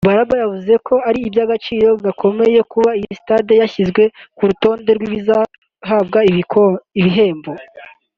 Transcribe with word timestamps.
Balaba 0.07 0.35
yavuze 0.43 0.73
ko 0.87 0.95
ari 1.09 1.19
iby’agaciro 1.27 1.89
gakomeye 2.05 2.59
kuba 2.71 2.89
iyi 2.99 3.13
stade 3.19 3.53
yashyizwe 3.61 4.03
ku 4.35 4.41
rutonde 4.49 4.89
rw’izihatanira 4.97 6.21
ibihembo 6.99 7.51